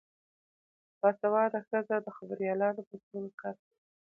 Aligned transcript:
باسواده 0.99 1.59
ښځې 1.67 1.97
د 2.01 2.07
خبریالانو 2.17 2.81
په 2.89 2.95
توګه 3.07 3.29
کار 3.41 3.55
کوي. 3.61 3.73